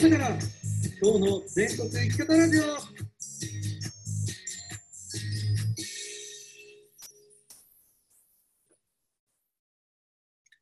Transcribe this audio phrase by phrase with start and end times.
[0.00, 0.28] 朝から
[1.02, 2.62] 今日の全国生き方ラジオ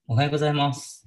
[0.08, 1.04] おはようございます。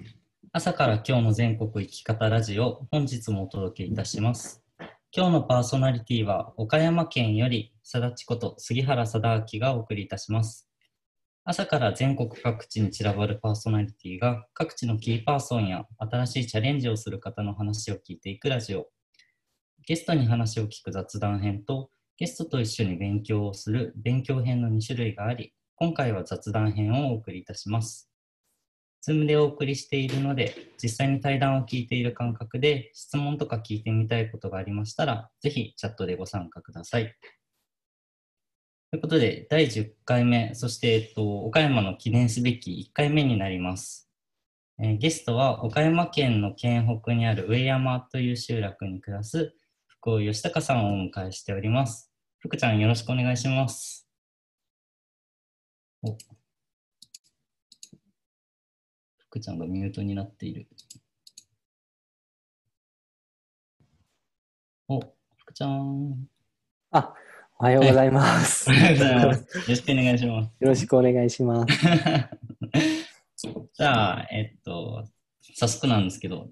[0.54, 4.64] 朝から今日の全国生き方ラジオ、本日もお届けいたします。
[5.12, 10.71] 今日のパーソナリティは、岡山県より、さだちこと杉原貞明がお送りいたします。
[11.44, 18.88] 朝から全国各地に散らばるパーソナリティが、各地のキーパーソンや新しいチャレンジをする方の話を聞いていくラジオ。
[19.88, 28.12] ゲストに話を聞く雑談編と、ゲストと一緒に勉強をする勉強編の2種類があり、今回は雑談編をお送りいたします。
[29.02, 37.16] ズームでお送りしているので、実際に対談を聞いている感覚で、質問とか聞いてみたいことがありましたら、ぜひチャットでご参加ください。
[38.92, 44.12] ということで、第10回目、そして、えっと、岡山の記念すべき1回目になります。
[44.80, 49.56] えーゲストは、岡山県の県北にある上山という集落に暮らす、
[49.88, 52.12] 福尾義孝さんをお迎えしております。
[52.40, 54.10] 福ちゃん、よろしくお願いします。
[56.04, 56.18] お
[59.20, 60.68] 福ちゃんがミュートになっている。
[64.90, 65.00] お、
[65.38, 66.28] 福ちゃん。
[66.92, 67.14] あ、
[67.62, 68.72] おはようございます。
[68.72, 69.40] おはようございよます。
[69.40, 70.52] よろしくお願いします。
[70.62, 71.78] ろしくお願いします。
[73.78, 75.06] じゃあ、えっと、
[75.54, 76.48] 早速なんですけど、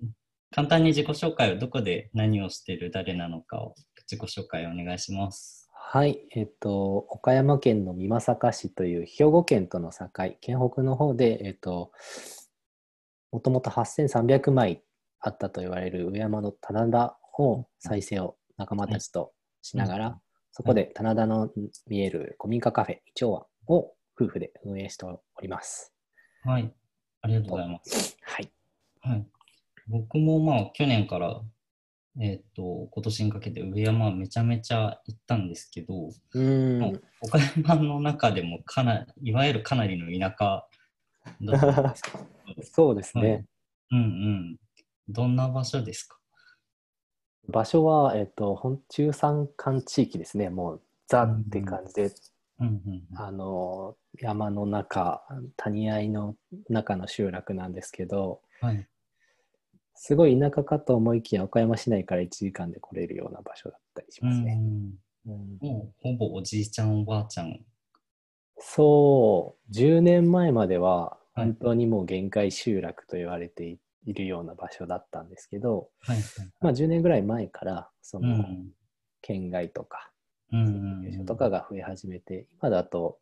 [0.52, 3.74] 簡単に自己紹介をどこで何をしている誰なのかを
[4.08, 5.68] 自己紹介お願いします。
[5.74, 11.92] はい、えっと、岡山県の美作市という兵庫県との境、県北の方で、えっと、
[13.32, 14.84] もともと8300枚
[15.22, 21.50] あったと言われる上山の棚田を再生を仲間たちとしながら、うんそこで棚田の
[21.88, 25.94] 見える古民家カフェ、イチョウワを夫婦で運営しております。
[26.44, 26.74] はい。
[27.22, 28.18] ありがとうございます。
[28.22, 28.52] はい。
[29.02, 29.28] はい。
[29.88, 31.42] 僕もまあ去年から、
[32.20, 37.02] えっと、今年にかけて上山めちゃめちゃ行ったんですけど、うーん。
[37.22, 40.66] 岡山の中でもかな、いわゆるかなりの田舎
[41.42, 42.20] だと思うんですけど
[42.64, 43.32] そうですね。
[43.32, 43.46] はい
[43.92, 44.58] うんうん。
[45.08, 46.19] どんな場所ですか？
[47.50, 50.50] 場所は、えっと、本中山間地域ですね。
[50.50, 52.12] もう、ザって感じで、
[52.60, 55.24] うんうんあの、山の中、
[55.58, 56.36] 谷合の
[56.70, 58.88] 中の集落なんですけど、はい。
[59.96, 64.56] すごい田舎かと思いきや、岡山市内から1時間で来れるような場所だったりしうますね。
[64.56, 64.94] ん。
[65.26, 67.60] うんもうほぼおじいちゃんおばあちゃん。
[68.58, 76.18] そう、10年前までは、はい本当にもう限界集落と言われていいるような場所だったんですけど、はい。
[76.62, 78.70] まあ、10年ぐらい前から、その、うん。
[79.22, 80.12] 県外とか、
[80.52, 83.20] うんとかが増え始めて、今だと、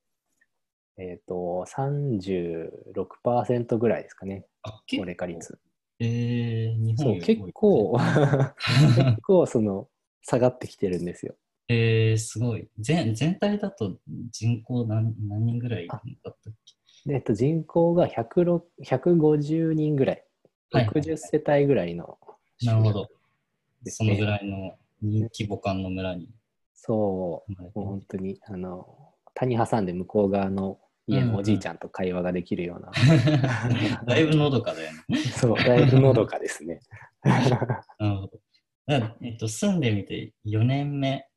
[0.97, 5.59] えっ、と、36%ぐらいですかね、あ、高齢化率。
[5.99, 7.97] えー、日本そう、結構、
[8.95, 9.89] 結構その、
[10.21, 11.35] 下がってきてるんですよ。
[11.69, 12.67] えー、すごい。
[12.79, 13.97] 全全体だと
[14.31, 16.35] 人口何何人ぐらいだったっ
[17.05, 17.09] け？
[17.09, 20.26] でえっと、人口が106 150人ぐらい
[20.73, 22.17] 60世帯ぐらいの
[22.63, 23.07] なるほど。
[23.85, 26.29] そのぐらいの規模感の村に
[26.73, 32.91] そう、もう本当に、あの、谷挟んで向こう側の家のおじいちゃんと会話ができるような、
[34.05, 35.17] だいぶのどかだよね。
[35.17, 36.79] そう、だいぶのどかですね。
[37.23, 37.55] なる
[38.17, 38.39] ほど。
[39.21, 41.27] えっと、住んでみて4年目。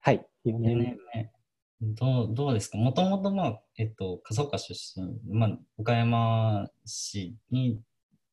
[0.00, 1.32] はい、4 4年年目。
[1.80, 2.78] どうどうですか？
[2.78, 7.80] もともと、まあ、えっと、笠岡出身、まあ、岡山市に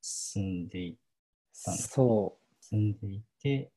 [0.02, 0.98] 住んでい
[1.52, 3.72] そ住んでいて、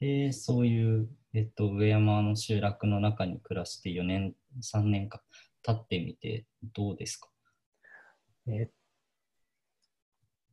[0.00, 5.22] で、そういう、えっと、上山の集落の中に暮らして4年、3年か
[5.62, 7.28] 経ってみて、どうですか？
[8.46, 8.52] う。
[8.52, 8.70] えっ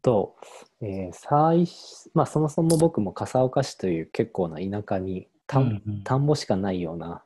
[0.02, 0.36] と、
[0.82, 6.04] えー最初まあ、そもそも僕も笠岡市という結構な田舎に田,、うんうん。
[6.04, 7.24] 田んぼしかないような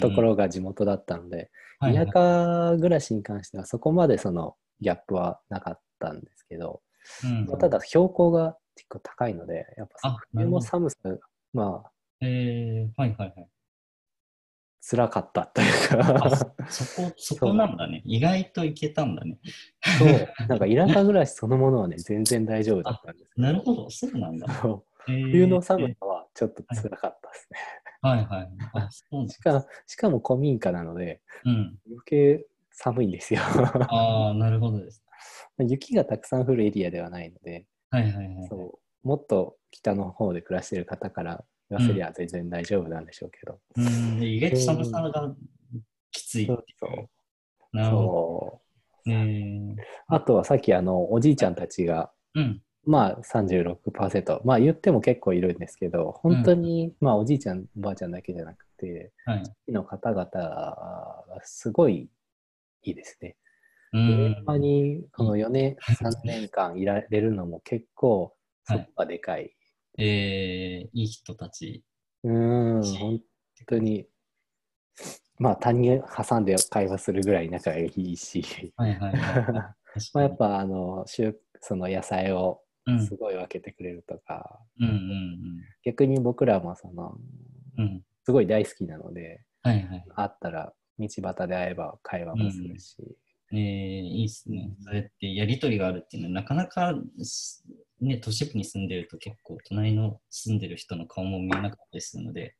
[0.00, 1.50] ところが地元だったので、
[1.80, 6.83] 田舎暮らしに関してはそこまでそのギャップはなかったんですけど、うん
[7.46, 10.96] まあただ標高が結構高いので、やっぱあ冬の寒さ、
[11.52, 11.90] まあ、
[12.20, 13.48] えー、はいはいはい。
[14.86, 15.68] 辛かったという
[15.98, 18.02] あか、そそこ、そこなんだね。
[18.04, 19.38] 意外といけたんだね。
[19.98, 20.08] そう、
[20.46, 24.46] なんか田舎暮らしそのものはね、 全然大丈夫だったんですけなるほど、そうなんだ。
[25.08, 27.58] えー冬の寒さはちょっと辛かったですね。
[28.00, 28.50] はいはい。
[28.74, 31.78] あ、そうしかしかも古民家なので、うん。
[31.86, 33.40] 余計寒いんですよ。
[33.42, 35.03] ああ、なるほどです。
[35.58, 38.48] 雪がたくさん降るエリアではないので、はいはいはい。
[38.48, 43.60] そうもっと北の方で暮らしている方から言わせりゃ全然大丈夫なんでしょうけど。
[43.76, 45.34] うん、で意外と寒さが
[46.10, 46.58] きついっていう。
[46.78, 48.60] そうなるほど。
[50.08, 52.60] あとはさっきあのおじいちゃんたちがうん。
[52.86, 54.40] まあ36%。
[54.44, 59.42] まあ言っても結構いるんですけど、本当に、まあおじいちゃん、おばあちゃんだけじゃなくて、はい。
[59.42, 62.10] 地域の方々がすごい
[62.82, 63.36] いいですね。
[63.94, 64.32] う上ん。
[64.34, 69.54] 山にこの4年、 3年間いられるのも結構、そこがでかい。
[69.96, 71.84] えー、いい人たち。
[72.24, 73.20] うーん、し本
[73.66, 74.08] 当に、
[75.38, 79.16] まあ他人挟んで会話するぐらい仲がいいし、はいはいはい。
[80.12, 87.16] まあやっぱあの、収その野菜をうんすごい分けてくれるとか、うんうん逆に僕らもその、
[87.78, 87.84] うん。
[87.84, 88.04] うん。
[88.24, 90.04] すごい大好きなので、はいはい。
[90.16, 92.96] 会ったら道端で会えば会話もするし、
[93.60, 94.70] えー、いいっすね。
[94.80, 97.62] そうやってやりとりがあるっていうのは、なかなかし、
[98.00, 102.56] ね、都市部に住んでると結構、隣の住んでる人の顔も見えなかったりするので。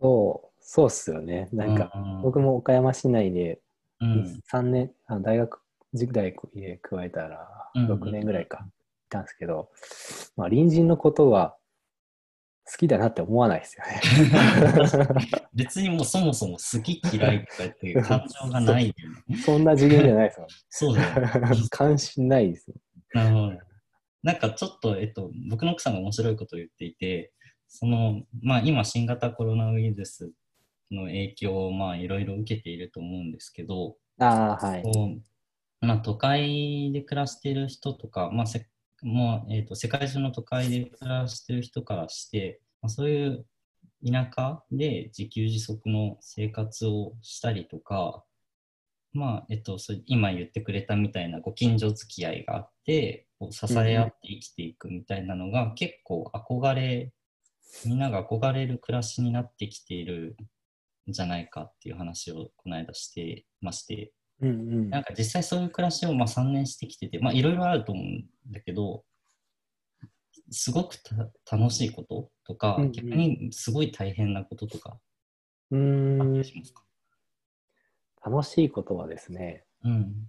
[0.00, 1.48] そう、そうっすよね。
[1.52, 3.60] なんか、うん、僕も岡山市内で
[4.02, 5.60] うん、3年、あの大学
[5.94, 9.70] 時代で加えたらうん6年ぐらいか、いたんですけど、
[10.36, 11.56] まあ、隣人のことは
[12.64, 14.00] 好きだなって思わないですよね。
[15.54, 18.94] 別にもうそもそも好き嫌いとかっていう感情がないよ
[19.26, 19.36] ね。
[19.36, 20.48] そんな次元じゃないですもん。
[20.68, 21.56] そうだよね。
[21.70, 22.76] 関心ないですよ。
[23.14, 23.58] なるほど。
[24.22, 27.32] なんかちょっと、えっと、僕の奥さんが面白いことを言っていて、
[27.66, 30.30] その、まあ今新型コロナウイルス
[30.92, 34.82] の影響をまあいろいろ受けていると思うんですけど、ああ、はい。
[35.80, 38.66] まあ都会で暮らしている人とか、まあせ
[39.02, 43.46] もうえっと世界中の都会で暮らしてる人からして、まあ、そういう
[44.04, 48.24] 田舎で自給自足の生活をしたりとか、
[49.12, 57.12] まあ、えっと、そ今言ってくれたみたいなご近所付き合いがあって、こう支え合って生きていくみたいなのが結構憧れ、
[57.86, 60.36] みんなが憧れる暮らしになってきている
[61.08, 69.04] んじゃないかっていう話をこの間してまして、うんうんなんか実際そういう暮らしをまあ3年してきてて、まあいろいろあると思うんだけど、
[70.50, 74.98] すごくた楽しいこととか、うんうん逆にすごい大変なこととか
[75.70, 76.82] うんりしますか
[78.24, 80.28] 楽しいことはですね、うん。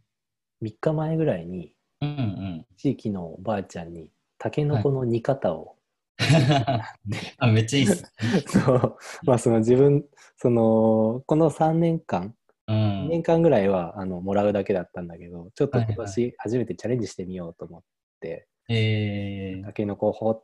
[0.63, 2.65] 3日前ぐらいにうんうん。
[2.77, 5.77] 地域のおばあちゃんにタケノコの煮方を、
[7.37, 8.03] あ、めっちゃいいっす。
[8.47, 10.05] そう、まあその自分、
[10.37, 12.35] その、この3年間、
[12.67, 13.23] う2年ん。
[13.23, 17.81] 間ぐらいはあのもらうだけだったんだけど、ちょっと今年初めてチャレンジしてみようと思っ
[18.21, 20.43] て、えータケノコを掘っ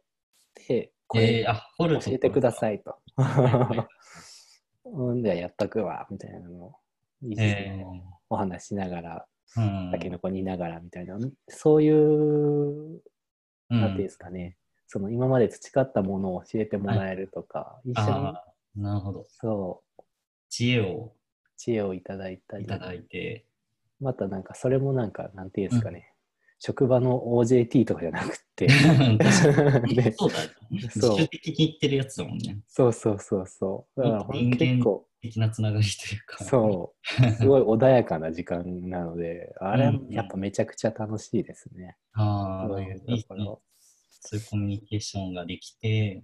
[0.53, 2.75] て、こえれー、あ、掘る教えてください。
[2.75, 2.97] いと。
[3.15, 3.87] は
[4.85, 6.75] う ん、じゃあやっとくわ、みたいなのを、
[7.37, 11.17] えもお話ししながら、ーうんタケノコ煮ながらみたいな、
[11.47, 13.01] そういう、うん
[13.69, 14.57] なんていうんですかね、
[14.87, 18.33] その今まで培ったものを教えてもらえるとか、一緒に
[18.83, 19.25] なるほど。
[19.29, 20.03] そう、
[20.49, 21.13] 知恵を
[21.59, 23.45] 知恵をいただいたりい、ただいて、
[23.99, 26.13] またなんかそれもなんか、なんていうんですかね、
[26.57, 30.49] 職場の OJT とかじゃなくて、そうだよ。
[30.71, 32.59] 自そう主的に言ってるやつだもんね。
[32.65, 34.01] そうそうそうそう。
[34.01, 36.41] だから結構、的なつながりというか。
[36.45, 36.95] そ
[37.27, 41.97] う、 すごい穏やかな時間なので、あれうんやっぱめちゃくちゃ楽しいですね。
[42.13, 42.99] ああ、そういう。
[43.01, 43.61] ところ。
[44.21, 46.23] そういうコミュニケーションができて、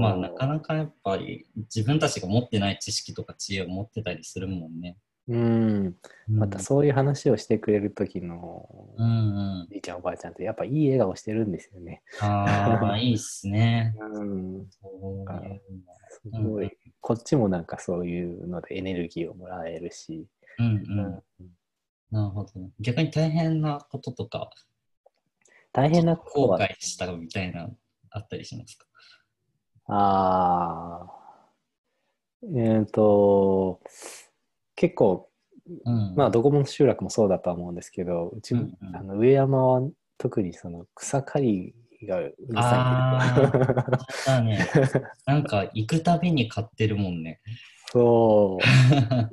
[0.00, 4.96] まあなかなかやっぱり自分たちが持ってない知識とか知恵を持ってたりするもんね。
[5.28, 5.96] うん、
[6.28, 9.66] またそういう話をしてくれる時のうんうん。
[9.68, 12.02] じいちゃんおばあちゃんってやっぱいい笑顔してるんですよね。
[12.20, 13.92] ああ、 いいっすね。
[13.98, 15.24] うん、そう
[16.08, 16.70] すごい、
[17.00, 20.28] こっちもなんかそういうのでエネルギーをもらえるし、
[20.58, 20.66] の。
[20.66, 21.56] うんううんん。
[22.10, 22.50] なるほど。
[22.78, 24.50] 逆に大変なこととか、
[25.72, 27.68] 大変なこと後は、悔したみたいな、
[28.10, 28.86] あったりしますか？
[29.88, 31.50] ああ、
[32.56, 33.80] えっ、と、
[34.74, 35.28] 結構、
[35.84, 36.14] うん。
[36.14, 39.82] まあどこも集落もそうだとは思うんですけど、うち、うんうんあの上山は
[40.18, 44.70] 特にその草刈りがうるあさいんですよ。
[44.70, 45.10] ーだね。
[45.26, 47.40] なんか行くたびに買ってるもんね。
[47.92, 48.58] そ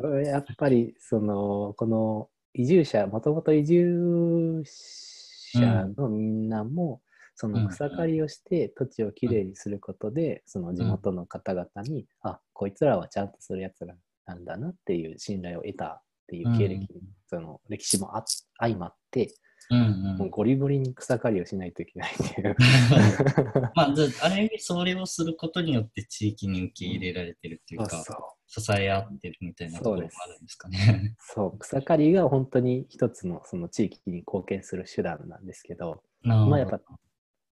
[0.01, 0.21] う。
[0.25, 7.01] やっぱりそのこの移住者もともと移住者のみんなも、
[7.35, 17.01] その草刈りをして土地をきれいにすることで、その地元の方々に、あこいつらはちゃんとするやつらなんだなっていう信頼を得たっていう経歴、うん。
[17.27, 18.23] その歴史もあ
[18.59, 19.33] 相まって、
[19.69, 19.81] うんう
[20.15, 20.17] ん。
[20.17, 22.55] もうゴリゴリに草刈りをしないといけないっていう。
[23.75, 28.61] まあ、あある意味それをすることによって地域に受け入れられてるっていうか、そうそう。
[28.61, 31.15] 支え合ってるみたいなところもあるんですかね。
[31.19, 31.57] そう。
[31.57, 36.03] 草刈りが本当に一つのその地域に貢献する手段なんですけど。
[36.23, 36.79] まあやっぱ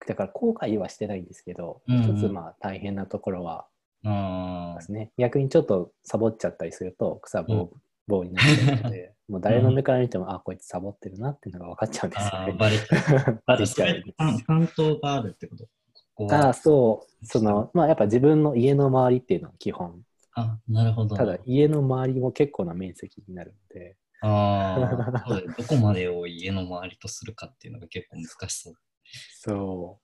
[0.08, 3.66] だから後悔はしてないんですけど、うんうん一つまあ大変なところは
[4.06, 7.70] あですね、逆にちょっとサボっちゃったりすると草ぼう
[8.08, 12.54] ぼうになっちゃうので、 もう誰の目から見ても、あ、こいつサボってるなっていうのが分かっちゃうんですよね。
[12.54, 13.42] バレちゃう。
[13.48, 15.66] バレちゃう担担当があるってこと？
[16.14, 17.26] こああ、そう。
[17.26, 20.04] その、まあやっぱ自分の家の周りっていうのが基本。
[20.36, 21.16] あ、なるほど。
[21.16, 24.78] ただ家の周りも結構な面積になるので、あ
[25.26, 28.76] あ、どこまでを家の周りとするかっていうのが結構難しそう。
[29.40, 30.00] そ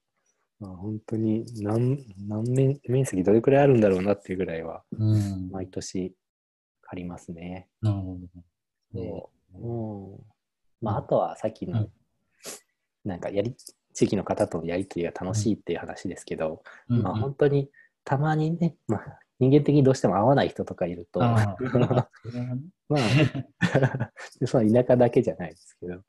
[0.60, 0.64] う。
[0.64, 5.50] まあ本当に何、何面、面積どれくらいあるんだろうなっていうぐらいは、うん。
[5.52, 6.16] 毎年
[6.82, 7.68] 借りますね。
[7.82, 8.28] なるほど。
[8.94, 10.14] そう。
[10.14, 10.20] うん。
[10.82, 11.88] まああとはさっきの、
[13.04, 13.56] なんかやり、
[13.94, 17.70] 地域の方とのやりとりが楽しいっていう話ですけど、うんまあ本当に
[18.04, 21.58] たまにね、まあ人間的にどうしても合わない人とかいると、 まあ、
[24.46, 26.02] その 田舎だけじゃないですけど、うん、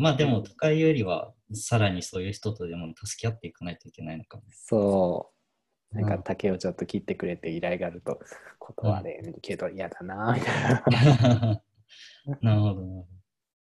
[0.00, 4.42] まあでも都会よりはさらにそういう人とでも助け合っていかないといけないのかも。
[4.50, 5.32] そ
[5.92, 8.20] う、なんかうん竹をちょっと切ってくれて依頼があると
[8.58, 11.62] 断れんけど嫌だな、みたいな。
[12.40, 13.06] なるほどなるほど。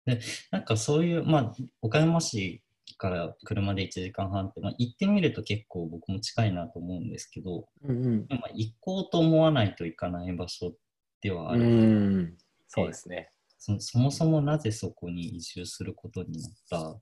[0.06, 2.62] で、なんかそういう、まあ、岡山市
[2.98, 10.74] から車で1時間半って、まあ、行ってみると結構僕も近いなと思うんですけど、うんまあ、行こうと思わないといかない場所
[11.20, 11.60] ではあうん。
[11.60, 11.66] る。
[11.66, 13.30] うん、そうですね。
[13.58, 17.00] そそもそもなぜそこに移住することになったん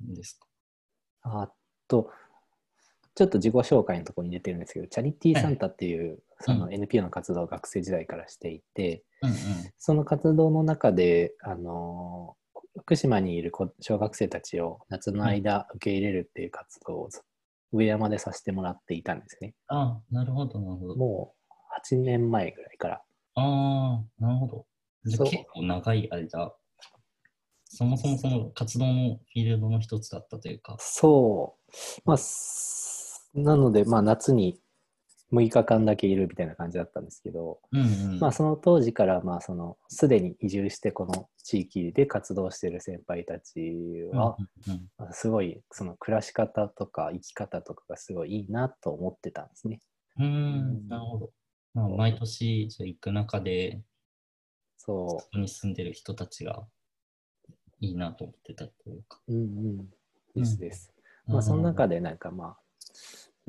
[0.00, 0.38] です
[1.22, 1.42] か？
[1.42, 1.52] あ
[1.88, 2.10] と、
[3.14, 9.36] ちょっと自己紹介のところに出てるんですけど、チャリティーサンタっていう、その NPO の活動を学生時代からしていて、うんうん。
[9.78, 12.36] その活動の中で、あの
[12.76, 17.08] 福島にいる子小学生たちを夏の間受け入れるっていう活動を
[17.72, 19.54] 上山でさせてもらっていたんですね。
[19.68, 20.96] あなるほど、なるほど。
[20.96, 21.52] もう
[21.88, 23.02] 8年前ぐらいから。
[23.36, 24.66] ああ、なるほど。
[25.04, 26.52] 結構長い間、
[27.74, 30.76] そもそもその活動のフィールドの一つだったというか。
[30.78, 31.72] そう。
[32.04, 34.60] まあ、すなので、まあ夏に
[35.32, 38.20] 6日間だけいるみたいな感じだったんですけど、うんうん。
[38.20, 43.60] まあその当時から、まあその、すでに移住してこの地域で活動している先輩たち
[44.12, 44.36] は、
[45.10, 49.80] すごいその暮らし方とか生き方とかがすごいいいなと思ってたんですね。
[50.16, 51.30] うん、うーんなるほど。
[51.74, 53.82] まあ、毎年じゃあ行く中で、
[54.76, 56.64] そそこに住んでる人たちが
[57.84, 59.20] いいなと思ってたというか。
[59.28, 59.32] う。
[59.32, 59.44] うんう
[59.82, 59.88] ん。
[60.34, 60.92] ですです。
[60.96, 62.58] うんまあその中でなんかまあ、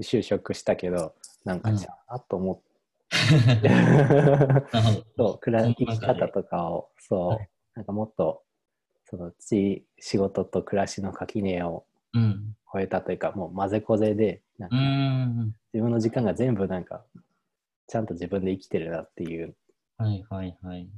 [0.01, 1.13] 就職したけど、
[1.44, 3.70] なんかじゃあ、と思って。
[5.18, 8.44] そう、暮らその生き中で方とかを、そう、はいなんかもっと、
[9.04, 12.56] そのち仕事と暮らしの垣根をうん。
[12.72, 15.56] 超えたというか、もう混ぜこぜで、なんうかん。
[15.74, 17.06] 自分の時間が全部なんか、
[17.88, 19.56] ちゃんと自分で生きてるなっていう、
[19.98, 20.89] はいはいはい。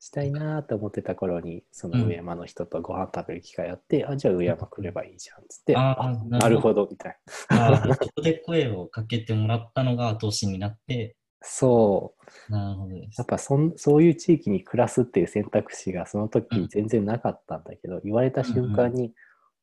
[0.00, 6.88] したいなと思ってた頃に、その上山の人とご飯食べる機会あって、あ、じゃあ上山来ればいいじゃんっつって、あなるほど。
[6.90, 7.16] みたい
[7.50, 7.94] な。
[7.94, 12.14] そこで声をかけてもらったのが後押しになって、そ
[12.48, 13.26] う、なるほどやっ。
[13.26, 19.12] ぱそんそういう地域に暮らすっていう選択肢がそのうん時全然なかったんだけど、言われた瞬間に、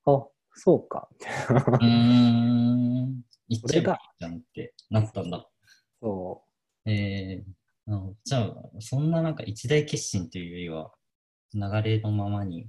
[0.06, 3.24] あそうかみたいな、うーん。
[3.50, 5.48] 行っちゃえばいいこれだじゃんってなったんだ。
[6.00, 6.44] そ
[6.86, 7.57] えー、
[8.24, 10.92] じゃあ、そんななんか一大決心というよりは、
[11.54, 12.68] 流れのままにう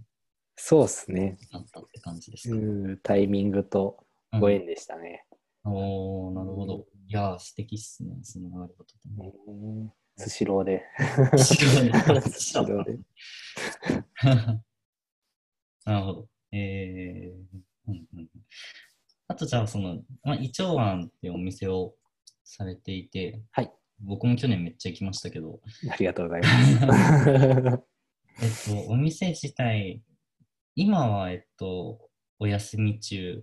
[0.56, 2.54] そうっすねなったって感じですか？
[2.56, 5.24] うんタイミングとうんご縁でしたね、
[5.64, 6.86] おー、なるほど。
[7.08, 9.32] いやー、素敵っすね、その流れ方とね。
[9.84, 10.82] ねスシローで
[11.36, 12.98] スシローで スシローで
[15.84, 16.28] なるほど。
[16.52, 17.58] えー、
[17.88, 18.28] うんうん。
[19.28, 21.94] あとじゃあ、その、まあ、イチョウワンってお店を
[22.44, 23.72] されていて、はい。
[24.00, 27.84] 僕も去年めっちゃ行きましたけど、ありがとうございます
[28.40, 30.02] えっと、お店自体、
[30.76, 31.98] 今は、えっと、
[32.38, 33.42] お休み中。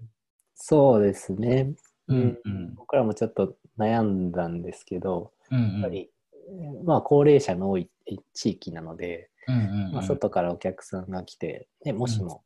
[0.54, 1.76] そうですね、
[2.08, 2.76] うんうん。
[2.76, 5.72] 僕らもちょっと悩んだんですけどうんうん。
[5.74, 6.12] やっぱり、
[6.86, 7.90] まあ高齢者の多い
[8.34, 12.44] 地域なので、うんうんうんまあ、外からお客さんが来て、でもしも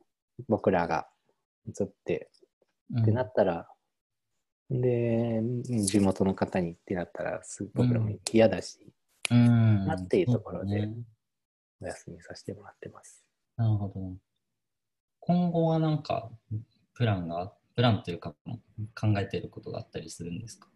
[0.47, 1.07] 僕らが
[1.67, 2.29] 移って
[2.99, 3.67] ってなったら、
[4.69, 8.79] で、うん地元の方にってなったら、す僕らも嫌だし、
[9.31, 9.85] うん。
[9.85, 10.89] なっていうところで
[11.81, 13.25] お休みさせてもらってます。
[13.57, 14.13] なるほど。
[15.21, 16.31] 今後はなんか、
[16.93, 18.35] プランが、プランというか、
[18.99, 20.67] 考えていることがあったりするんですか？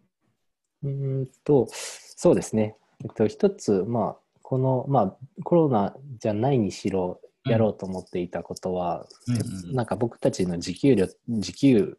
[0.82, 2.76] うーんと、そうですね。
[3.02, 9.36] えっと、一つ、まあ、この、まあ、コロナじゃないにしろ、やろうと思っていたことは、うん
[9.68, 11.98] うんなんか僕たちの自給量、自給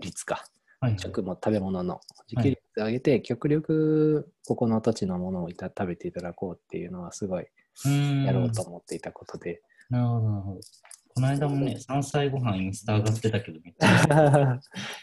[0.00, 0.44] 率か、はい。
[0.98, 2.00] 食も食べ物の
[2.30, 7.46] 自給率を上げて、極力ここの土地のものをいた食べていただこうっていうのはすごい
[8.24, 9.62] やろうと思っていたことで。
[9.90, 10.60] なるほど、なるほど。
[11.14, 13.60] この間もね、山菜ご飯インスタ上がってたけど。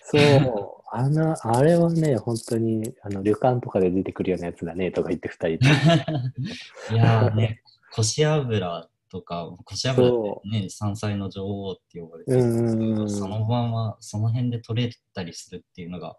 [0.04, 5.58] そう、あの、あれはね、本当にあの旅館とかで出てくるようなやつだねとか言って二人で。
[6.94, 7.62] いやーね、
[7.94, 12.36] こし油っとか、腰油ってそね、山菜の女王って呼ばれてう。
[12.38, 13.10] るうんんうんうん。
[13.10, 16.16] そのままその辺で取れたりするっていうのが、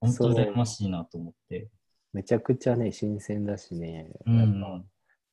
[0.00, 1.68] 本当羨ましいなと思って。
[2.12, 4.10] めちゃくちゃね、新鮮だしね。
[4.26, 4.84] うん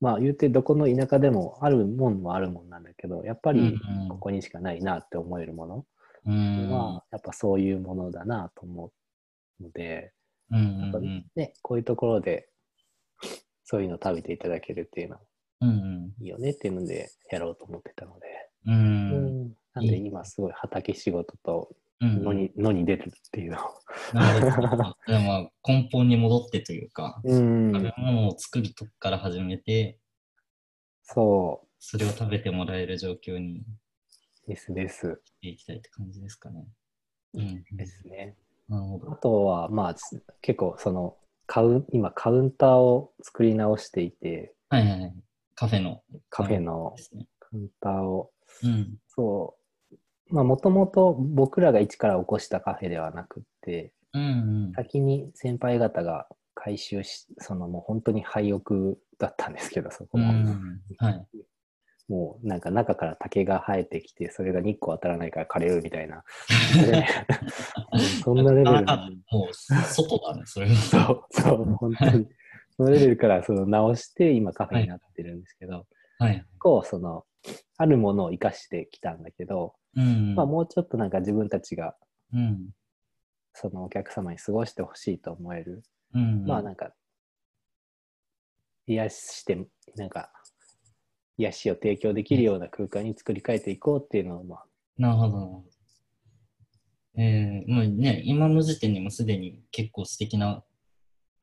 [0.02, 5.86] まあ言うてどこの田舎でもあるもんはあるもんなんだけど、やっぱりうんここにしかないなって思えるもの
[6.26, 6.70] うん。
[6.70, 8.92] は、やっぱそういうものだなと思
[9.60, 10.12] うので、
[10.50, 12.48] うんね、こういうところで
[13.64, 15.20] そういうの食べていただけるっていうのは
[15.60, 18.26] うんいいよねっていうのでやろうと思ってたので、
[18.66, 18.74] うん。
[18.74, 19.14] うん。
[19.14, 21.68] うんなんで今すごい畑仕事と
[22.00, 22.24] うん。
[22.24, 23.60] 野に,、野に出るっていうのを。
[24.14, 24.96] なるほど。
[25.06, 29.98] でもまあ根本に戻ってというか、うん食べ物を作るとこから始めて、
[31.02, 35.20] そそれを食べてもらえる状況にうですです。
[35.24, 36.66] していきたいって感じですかね。
[37.34, 37.64] うん。
[37.76, 38.36] ですね。
[38.68, 39.12] なるほど。
[39.12, 45.14] あとは、まあ、つ結構そのカウン、今カウンターを作り直していて、はいはいはい。
[45.60, 46.00] カフェの。
[46.30, 46.96] カフェの。
[47.38, 48.30] カウンターを、
[48.62, 48.96] うん。
[49.08, 49.58] そ
[50.30, 54.24] う、まあ、もともと僕らが一から起こしたカフェではなくって、うんう
[54.70, 54.72] ん。
[54.72, 60.32] 先に先輩方が回収し、そのもう本当に廃屋だったんですけど、そこうも。
[60.32, 60.80] ん。
[60.96, 61.26] はい。
[62.08, 66.24] もうなんか中から竹が生えてきて、それが日光当たらないから枯れるみたいな。
[68.24, 68.86] そんなレベル
[69.30, 70.74] もう、外だね、それは。
[70.74, 72.26] そう、そう、本当に。
[72.80, 75.84] そのレベルからその直して、今カフェになってるんですけど、
[76.18, 76.42] はい。
[76.58, 77.24] こう、その、
[77.76, 80.34] あるものを生かしてきたんだけど、うん。
[80.34, 81.94] まあもうちょっとなんか自分たちが、
[82.32, 82.70] うん。
[83.52, 85.82] そのお客様に過ごしてほしいと思える、
[86.14, 86.46] うん。
[86.46, 86.94] まあなんか、
[88.86, 89.58] 癒して、
[89.96, 90.32] なんか、
[91.36, 94.64] 癒しを提供できるような空間に作り変えていこうっていうのを、まあ、
[94.96, 95.64] なるほど。
[97.18, 100.64] えー、もうね、今の時点でもすでに結構素敵な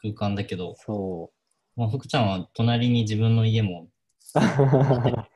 [0.01, 1.31] 空間だけど、そ
[1.75, 3.89] まあ、福ちゃんは隣に自分の家も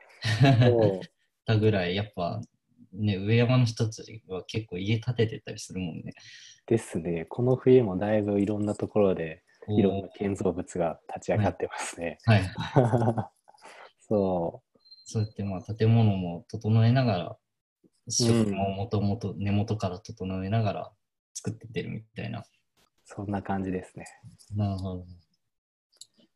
[1.45, 2.41] たぐらい、やっぱ、
[2.93, 6.13] ね、上山の人たちは結構家建ててたりするもんね。
[6.65, 7.25] ですね。
[7.25, 12.17] この冬もだいぶいろんなところで、いろんな建造物が立ち上がってますね。
[12.25, 12.43] はい。
[13.99, 14.63] そ
[15.05, 17.37] そうやってまあ建物も整えながら、
[18.09, 20.91] 食ももともと根元から整えながら
[21.33, 22.39] 作ってってるみたいな。
[22.39, 22.43] う、
[23.15, 24.05] そんな感じですね。
[24.55, 25.05] なるほど。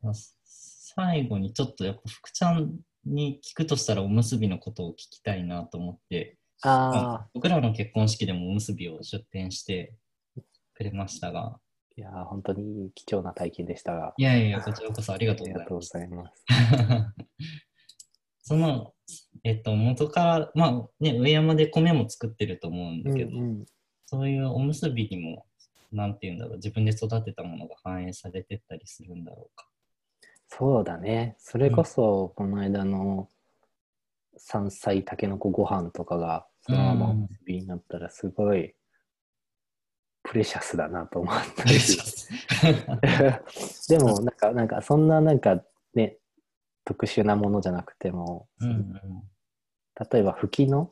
[0.02, 9.94] まあ最後にちょっとやっぱ福ちゃんに聞くとしたらおむすびのことを聞きたいなと思って、ああ、僕らの結婚式でもおむすびを出店して
[10.74, 11.60] くれましたが、
[11.98, 16.44] いやー、本当に貴重な体験でしたが、いやいや、こちらこそありがとうありがとうごございます。
[16.48, 17.16] ざいます。
[18.44, 18.94] その、
[19.44, 23.66] えっと、元から、まあね、上山で米も作ってると思うんだけど、うんうん
[24.08, 25.48] そういうおむすびにも、
[25.92, 29.68] なんて言うんだろう、自分で育てたものが反映されてったりするんだろうか。
[30.48, 31.36] そうだね。
[31.40, 33.30] それこそ、この間の
[34.38, 38.74] 山菜たけのこご飯とかが、そのままおむすびになったら、すごい、
[40.24, 41.78] プレシャスだなと思ったり
[43.90, 46.18] でも、なんか、なんか、そんななんかね、
[46.84, 49.24] 特殊なものじゃなくても、うんうん。
[50.12, 50.90] 例えば、ふきの。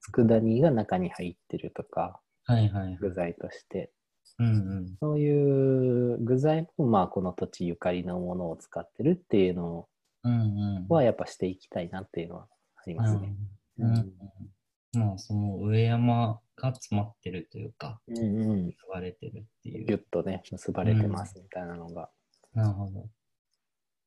[0.00, 2.96] 佃煮が中に入ってるとか、はいはいはい。
[3.00, 3.90] 具材として。
[4.38, 4.50] うんう
[4.82, 4.96] ん。
[5.00, 9.88] そういう具材も、まあ、この土地ゆかりのものを使ってるっていうの
[10.24, 10.86] うんうん。
[10.88, 13.34] は、やっぱしていきたいなっていうのはありますね。
[13.78, 15.00] うんうんうん。
[15.00, 18.20] まあ、その上山が詰まってるというか、うんう
[18.56, 18.68] ん。
[18.68, 19.98] 言われてるっていぎゅう。
[19.98, 22.10] っとね、結ばれてますみたいなのが
[22.54, 23.08] なるほど。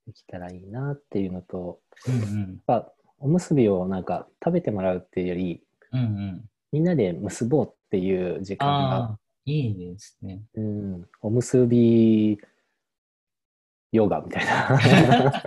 [0.08, 2.40] できたらいいなっていうのと、うんうん。
[2.40, 6.49] やっぱおむすびをなんか食べてもらうっていうより、うんうん。
[6.72, 10.42] みんなで結ぼうっていう時間が、いいですね。
[10.56, 12.40] うん、おむすび
[13.92, 14.80] ヨガみたいな。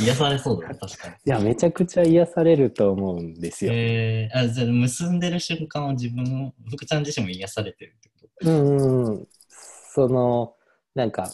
[0.00, 1.14] 癒されそうだね、確かに。
[1.14, 3.72] いや、めちゃくちゃ癒されると思うんですよ。
[3.74, 8.48] えー、あじゃあ結んでる瞬間は自分も、福ちゃん自身も癒されてるってこと？
[8.48, 9.28] うんうんうん。
[9.48, 10.54] その、
[10.94, 11.26] なんか、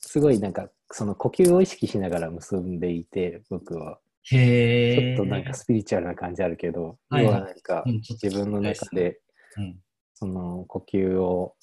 [0.00, 4.00] すごいなんか、その呼吸を意識しながら結んでいて、僕は。
[4.30, 5.14] へえ。
[5.16, 9.20] ちょっとなんかスピリチュアルな感じあるけど、はい要はなんか自分の中で
[9.56, 9.76] うん。
[10.14, 11.56] その呼吸を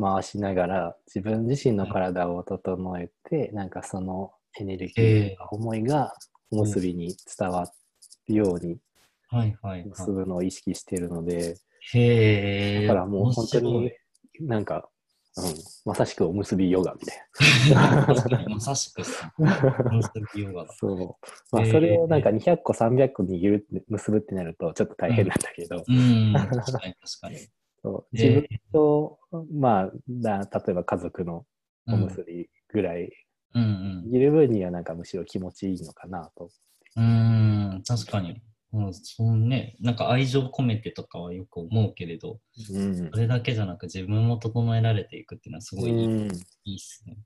[0.00, 6.14] 回しながら自分自身の体を整えて、なんかそのエネルギー、思いが
[6.50, 7.70] おむすびに伝わ
[8.28, 8.78] るように
[9.28, 11.56] はいはい、は結ぶのを意識しているので。
[12.82, 13.92] だからもう本当面に
[14.40, 14.88] なんか、
[15.42, 19.96] うん、まさしくおむすびヨガみたい白い確かにまさしくさ、な。
[19.96, 20.74] 結びヨガだ。
[20.74, 21.26] そう。
[21.52, 27.38] まあ、それをなんか200個、300個握る結ぶってなると、ちょっと大変なんだけど、うん、確かに確かに。
[27.82, 29.18] そう自分と、
[29.52, 31.44] まあだ、例えば家族の
[31.86, 33.10] おむすびぐらい
[33.54, 33.66] うんう
[34.08, 34.10] ん。
[34.12, 36.50] 握る分には、なんかむしろ気持ちいいのかなと。
[36.96, 38.40] うーん、確かに。
[38.72, 42.38] うん、そのね、なんか愛情込めてとかはよく思うけれど、
[42.70, 46.30] うんそれだけじゃなく自分も整えられていくっていうのはすごいいい,、うん、
[46.64, 47.16] いいっすね。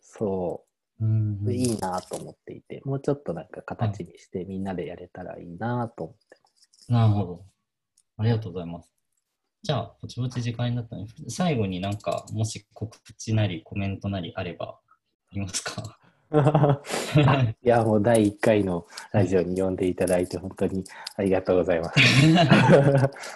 [0.00, 0.64] そ
[1.00, 7.44] うう、ん、いいなと思っていて、もうちょっとなんか形にしてみんなでやれたらいいなと思ってなるほど。
[8.16, 8.90] ありがとうございます。
[9.62, 14.78] じゃあ、ぼちぼち時間になったので、最後になんか、もし告知なりコメントなりあれば、
[15.30, 15.98] ありますか？
[17.62, 20.84] いや、もう第1回のラジオに呼んでいただいて、本当に
[21.16, 22.00] ありがとうございます。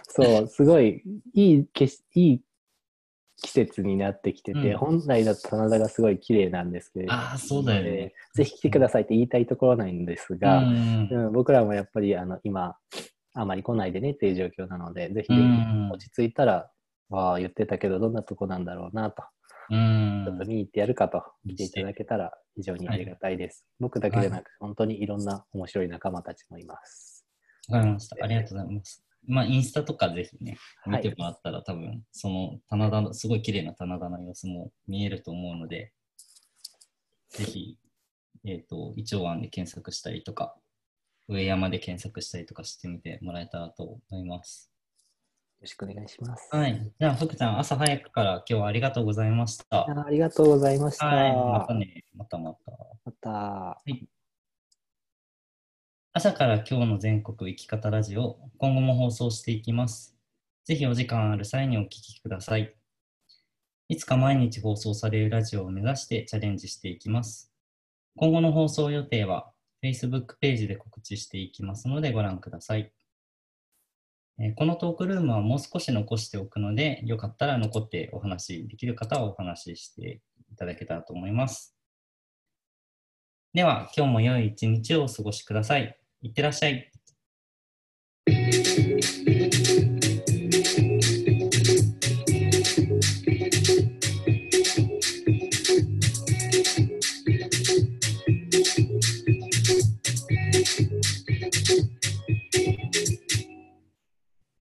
[0.10, 1.02] そう、すごい
[1.34, 2.40] いいけしいい
[3.42, 7.90] 季節になってきてて、うん本来だと棚田がすごい綺麗なんですけれども、ああ、そうだよね。
[7.90, 12.76] えーぜひ来てくださいって言いたいところなんですうが、んうん僕らもやっぱりあの今、
[13.34, 16.70] あまり来ないでねっていう状況なので、ぜひうん落ち着いたら、
[17.12, 19.22] ああ、言ってたけど、どんなとこなんだろうなと、
[19.70, 23.66] うんちょっと見に行ってやるかと見ていただけたら非常にありがたいです。
[23.78, 27.24] 僕だけじゃなく、本当にいろんな面白い仲間たちもいます。
[27.68, 28.16] わかりました。
[28.20, 29.04] ありがとうございます。
[29.26, 35.92] まあ、インスタとかぜひね、はい見てもらったら、多分、その棚田の、すごい綺麗な棚田の様子も見えると思うので、
[37.28, 37.78] ぜひ、
[38.44, 40.56] えっ、と、一応案で検索したりとか、
[41.28, 44.69] 上山で検索したりとかしてみてもらえたらと思います。
[45.60, 46.48] よろしくお願いします。
[46.50, 46.90] はい。
[46.98, 49.80] じゃあ、福ちゃん、朝早くから今日はありがとうございました。
[49.80, 51.04] あありがとうございました。
[51.04, 51.36] はい。
[51.36, 52.04] またね。
[52.14, 52.72] またまた。
[53.04, 53.82] また。
[56.14, 60.16] 朝から今日の全国生き方ラジオ、今後も放送していきます。
[60.64, 62.74] ぜひお時間ある際にお聞きください。
[63.90, 67.52] いつか毎日放送されるラジオを目指してチャレンジしていきます。
[68.16, 69.52] 今後の放送予定は
[69.84, 72.90] Facebook ページで告知していきますのでご覧ください。
[74.56, 81.76] このトークルームはもう少し残しておくので、よかったら残ってお話できる方はお話ししていただけたらと思います。
[83.52, 85.98] では、今日も良い一日をお過ごしください。
[86.22, 86.90] いってらっしゃい。